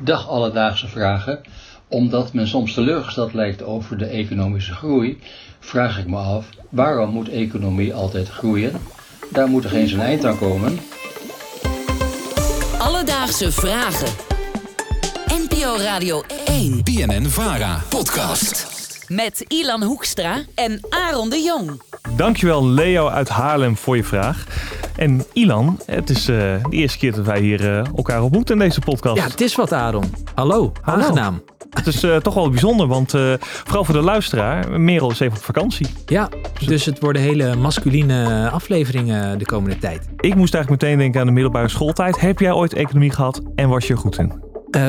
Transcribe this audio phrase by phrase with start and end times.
[0.00, 1.40] Dag alledaagse vragen.
[1.88, 5.18] Omdat men soms teleurgesteld lijkt over de economische groei,
[5.60, 8.72] vraag ik me af waarom moet economie altijd groeien?
[9.30, 10.78] Daar moet er geen zijn eind aan komen.
[12.78, 14.08] Alledaagse vragen.
[15.26, 18.66] NPO Radio 1 BNN Vara podcast.
[19.08, 21.82] met Ilan Hoekstra en Aaron de Jong.
[22.16, 24.46] Dankjewel Leo uit Haarlem voor je vraag.
[24.98, 28.60] En Ilan, het is eh, de eerste keer dat wij hier eh, elkaar ontmoeten in
[28.60, 29.16] deze podcast.
[29.16, 30.04] Ja, het is wat, Aaron.
[30.34, 31.02] Hallo, Hallo.
[31.02, 31.42] aangenaam.
[31.70, 35.44] Het is eh, toch wel bijzonder, want vooral voor de luisteraar, Merel is even op
[35.44, 35.86] vakantie.
[36.06, 36.28] Ja,
[36.66, 40.08] dus het worden hele masculine afleveringen de komende tijd.
[40.16, 42.20] Ik moest eigenlijk meteen denken aan de middelbare schooltijd.
[42.20, 44.32] Heb jij ooit economie gehad en was je er goed in?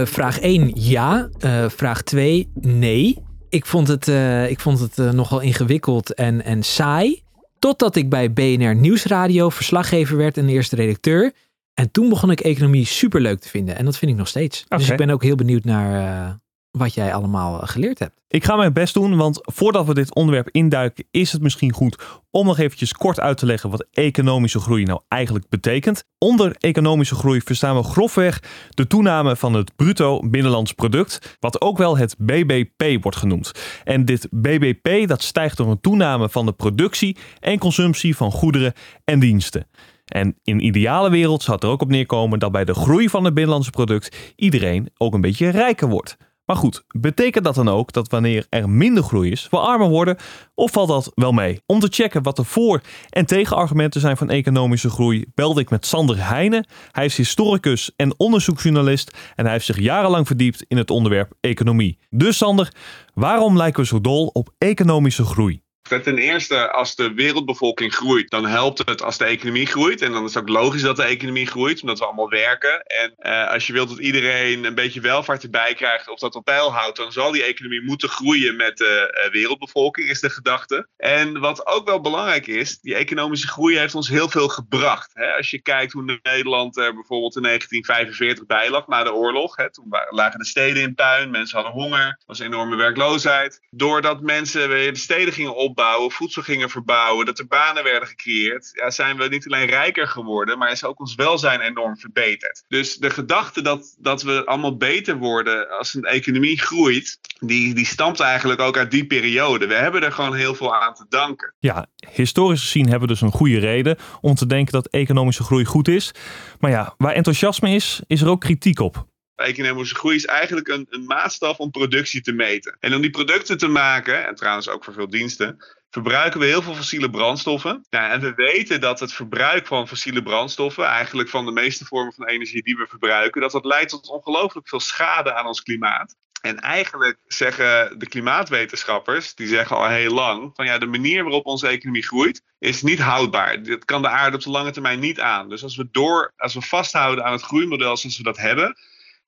[0.05, 1.29] Vraag 1, ja.
[1.67, 3.23] Vraag 2, nee.
[3.49, 4.07] Ik vond het,
[4.49, 7.23] ik vond het nogal ingewikkeld en, en saai.
[7.59, 11.33] Totdat ik bij BNR Nieuwsradio verslaggever werd en eerste redacteur.
[11.73, 13.75] En toen begon ik economie superleuk te vinden.
[13.75, 14.65] En dat vind ik nog steeds.
[14.67, 16.33] Dus ik ben ook heel benieuwd naar eh,
[16.71, 18.19] wat jij allemaal eh, geleerd hebt.
[18.27, 22.03] Ik ga mijn best doen, want voordat we dit onderwerp induiken, is het misschien goed
[22.31, 26.03] om nog eventjes kort uit te leggen wat economische groei nou eigenlijk betekent.
[26.17, 31.77] Onder economische groei verstaan we grofweg de toename van het bruto binnenlands product, wat ook
[31.77, 33.51] wel het BBP wordt genoemd.
[33.83, 38.73] En dit BBP dat stijgt door een toename van de productie en consumptie van goederen
[39.03, 39.67] en diensten.
[40.05, 43.09] En in een ideale wereld zou het er ook op neerkomen dat bij de groei
[43.09, 46.17] van het binnenlandse product iedereen ook een beetje rijker wordt.
[46.49, 50.17] Maar goed, betekent dat dan ook dat wanneer er minder groei is, we armer worden?
[50.55, 51.61] Of valt dat wel mee?
[51.65, 55.85] Om te checken wat de voor- en tegenargumenten zijn van economische groei, belde ik met
[55.85, 56.67] Sander Heijnen.
[56.91, 61.99] Hij is historicus en onderzoeksjournalist en hij heeft zich jarenlang verdiept in het onderwerp economie.
[62.09, 62.73] Dus Sander,
[63.13, 65.61] waarom lijken we zo dol op economische groei?
[65.89, 70.01] Ten eerste, als de wereldbevolking groeit, dan helpt het als de economie groeit.
[70.01, 72.83] En dan is het ook logisch dat de economie groeit, omdat we allemaal werken.
[72.83, 76.45] En eh, als je wilt dat iedereen een beetje welvaart erbij krijgt of dat op
[76.45, 80.87] peil houdt, dan zal die economie moeten groeien met de eh, wereldbevolking, is de gedachte.
[80.97, 85.11] En wat ook wel belangrijk is, die economische groei heeft ons heel veel gebracht.
[85.13, 85.31] Hè?
[85.33, 89.55] Als je kijkt hoe Nederland er bijvoorbeeld in 1945 bij lag, na de oorlog.
[89.55, 89.71] Hè?
[89.71, 93.67] Toen lagen de steden in puin, mensen hadden honger, er was enorme werkloosheid.
[93.69, 95.77] Doordat mensen weer de steden gingen opbouwen,
[96.07, 100.57] voedsel gingen verbouwen, dat er banen werden gecreëerd, ja, zijn we niet alleen rijker geworden,
[100.57, 102.63] maar is ook ons welzijn enorm verbeterd.
[102.67, 107.85] Dus de gedachte dat, dat we allemaal beter worden als een economie groeit, die, die
[107.85, 109.67] stamt eigenlijk ook uit die periode.
[109.67, 111.53] We hebben er gewoon heel veel aan te danken.
[111.59, 115.65] Ja, historisch gezien hebben we dus een goede reden om te denken dat economische groei
[115.65, 116.11] goed is.
[116.59, 119.07] Maar ja, waar enthousiasme is, is er ook kritiek op.
[119.39, 122.77] Economische groei is eigenlijk een, een maatstaf om productie te meten.
[122.79, 125.57] En om die producten te maken, en trouwens ook voor veel diensten,
[125.89, 127.85] verbruiken we heel veel fossiele brandstoffen.
[127.89, 132.13] Ja, en we weten dat het verbruik van fossiele brandstoffen, eigenlijk van de meeste vormen
[132.13, 136.15] van energie die we verbruiken, dat dat leidt tot ongelooflijk veel schade aan ons klimaat.
[136.41, 141.45] En eigenlijk zeggen de klimaatwetenschappers, die zeggen al heel lang, van ja, de manier waarop
[141.45, 143.63] onze economie groeit, is niet houdbaar.
[143.63, 145.49] Dit kan de aarde op de lange termijn niet aan.
[145.49, 148.77] Dus als we door, als we vasthouden aan het groeimodel zoals we dat hebben,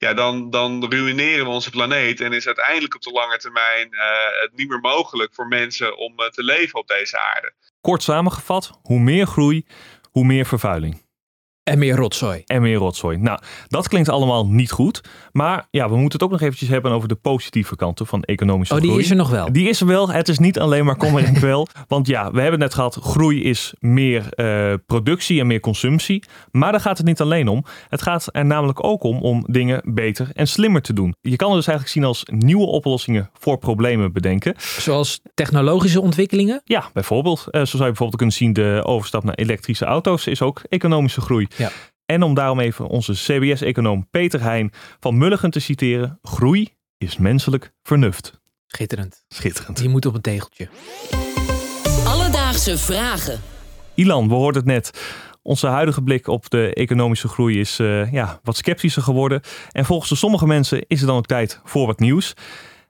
[0.06, 4.42] ja, dan, dan ruïneren we onze planeet en is uiteindelijk op de lange termijn eh,
[4.42, 7.54] het niet meer mogelijk voor mensen om eh, te leven op deze aarde.
[7.82, 9.66] Kort samengevat, hoe meer groei,
[10.12, 11.02] hoe meer vervuiling.
[11.72, 12.42] En meer rotzooi.
[12.46, 13.18] En meer rotzooi.
[13.18, 15.02] Nou, dat klinkt allemaal niet goed.
[15.32, 18.74] Maar ja, we moeten het ook nog eventjes hebben over de positieve kanten van economische
[18.74, 19.04] Oh, die groei.
[19.04, 19.52] is er nog wel.
[19.52, 20.10] Die is er wel.
[20.10, 21.68] Het is niet alleen maar en kwel.
[21.88, 22.98] Want ja, we hebben het net gehad.
[23.02, 26.24] Groei is meer eh, productie en meer consumptie.
[26.52, 27.66] Maar daar gaat het niet alleen om.
[27.90, 31.16] Het gaat er namelijk ook om om dingen beter en slimmer te doen.
[31.22, 34.54] Je kan het dus eigenlijk zien als nieuwe oplossingen voor problemen bedenken.
[34.58, 36.62] Zoals technologische ontwikkelingen.
[36.66, 37.48] Ja, bijvoorbeeld.
[37.50, 41.22] eh, zo zou je bijvoorbeeld kunnen zien de overstap naar elektrische auto's is ook economische
[41.22, 41.48] groei.
[41.62, 41.72] Ja.
[42.06, 46.20] En om daarom even onze CBS-econoom Peter Heijn van Mulligen te citeren.
[46.22, 48.42] Groei is menselijk vernuft.
[48.68, 49.24] Schitterend.
[49.28, 49.78] Schitterend.
[49.78, 50.68] Die moet op een tegeltje.
[52.06, 53.40] Alledaagse vragen.
[53.94, 55.02] Ilan, we hoorden het net.
[55.42, 59.42] Onze huidige blik op de economische groei is eh, ja, wat sceptischer geworden.
[59.72, 62.34] En volgens de sommige mensen is het dan ook tijd voor wat nieuws.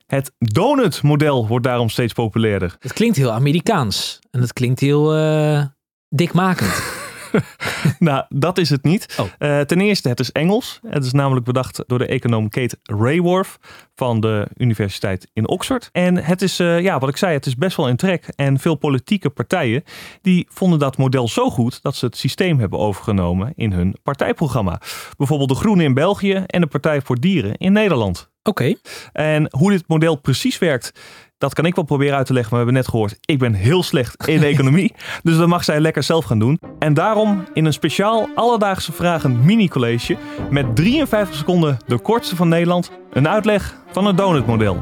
[0.06, 2.76] Het donut-model wordt daarom steeds populairder.
[2.80, 4.20] Het klinkt heel Amerikaans.
[4.32, 5.66] En het klinkt heel eh,
[6.10, 6.84] dikmakend.
[8.00, 9.16] nou, dat is het niet.
[9.20, 9.26] Oh.
[9.38, 10.80] Eh, ten eerste, het is Engels.
[10.88, 13.58] Het is namelijk bedacht door de econoom Kate Raworth
[13.96, 15.90] van de Universiteit in Oxford.
[15.92, 18.28] En het is, eh, ja, wat ik zei, het is best wel in trek.
[18.36, 19.84] En veel politieke partijen
[20.22, 24.82] die vonden dat model zo goed dat ze het systeem hebben overgenomen in hun partijprogramma.
[25.18, 28.30] Bijvoorbeeld de Groenen in België en de Partij voor Dieren in Nederland.
[28.44, 28.76] Oké.
[29.14, 30.92] En hoe dit model precies werkt,
[31.42, 33.54] Dat kan ik wel proberen uit te leggen, maar we hebben net gehoord, ik ben
[33.54, 34.94] heel slecht in de economie.
[35.24, 36.60] Dus dat mag zij lekker zelf gaan doen.
[36.80, 40.18] En daarom in een speciaal alledaagse vragen mini-college
[40.50, 44.82] met 53 seconden de kortste van Nederland, een uitleg van het donutmodel.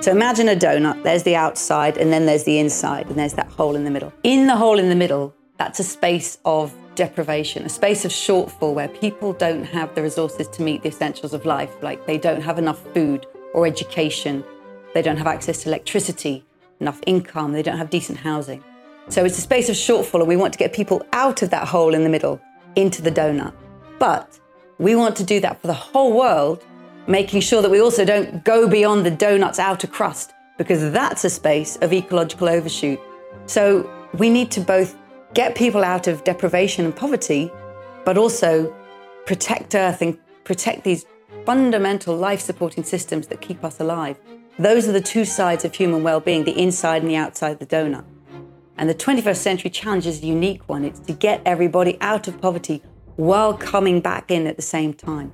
[0.00, 1.02] So imagine a donut.
[1.02, 4.12] There's the outside, and then there's the inside, and there's that hole in the middle.
[4.20, 8.74] In the hole in the middle, that's a space of deprivation, a space of shortfall
[8.74, 11.70] where people don't have the resources to meet the essentials of life.
[11.82, 14.44] Like they don't have enough food or education,
[14.94, 16.44] they don't have access to electricity,
[16.80, 18.62] enough income, they don't have decent housing.
[19.08, 21.66] So it's a space of shortfall, and we want to get people out of that
[21.66, 22.40] hole in the middle
[22.76, 23.52] into the donut.
[23.98, 24.38] But
[24.78, 26.64] we want to do that for the whole world
[27.06, 31.30] making sure that we also don't go beyond the donut's outer crust because that's a
[31.30, 33.00] space of ecological overshoot.
[33.46, 34.96] So we need to both
[35.34, 37.50] get people out of deprivation and poverty,
[38.04, 38.74] but also
[39.26, 41.04] protect Earth and protect these
[41.46, 44.18] fundamental life supporting systems that keep us alive.
[44.62, 47.66] Those are the two sides of human well being the inside and the outside the
[47.66, 48.04] donut.
[48.76, 52.38] And the 21st century challenge is a unique one it's to get everybody out of
[52.38, 52.82] poverty
[53.16, 55.30] while coming back in at the same time.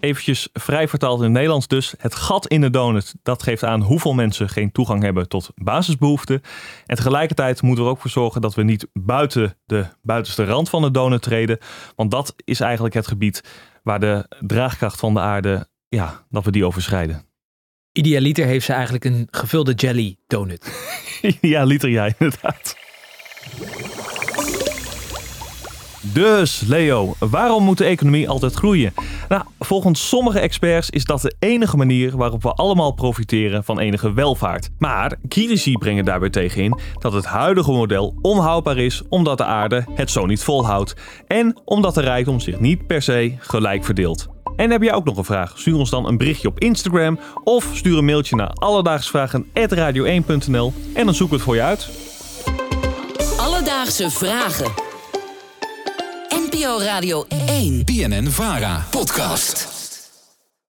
[0.00, 1.94] Eventjes vrij vertaald in het Nederlands dus.
[1.98, 6.40] Het gat in de donut, dat geeft aan hoeveel mensen geen toegang hebben tot basisbehoeften.
[6.86, 10.68] En tegelijkertijd moeten we er ook voor zorgen dat we niet buiten de buitenste rand
[10.68, 11.58] van de donut treden.
[11.94, 13.42] Want dat is eigenlijk het gebied
[13.82, 17.25] waar de draagkracht van de aarde, ja, dat we die overschrijden.
[17.96, 20.90] Idealiter heeft ze eigenlijk een gevulde jelly donut.
[21.40, 22.76] ja, liter jij inderdaad.
[26.02, 28.92] Dus Leo, waarom moet de economie altijd groeien?
[29.28, 34.12] Nou, volgens sommige experts is dat de enige manier waarop we allemaal profiteren van enige
[34.12, 34.68] welvaart.
[34.78, 39.84] Maar critici brengen daarbij tegen in dat het huidige model onhoudbaar is omdat de aarde
[39.94, 40.94] het zo niet volhoudt.
[41.26, 44.35] En omdat de rijkdom zich niet per se gelijk verdeelt.
[44.56, 45.58] En heb jij ook nog een vraag?
[45.58, 51.14] Stuur ons dan een berichtje op Instagram of stuur een mailtje naar alledaagsvragen.radio1.nl en dan
[51.14, 51.88] zoeken we het voor je uit.
[53.36, 54.72] Alledaagse vragen.
[56.28, 57.84] NPO Radio 1.
[57.84, 59.75] BNN Vara podcast.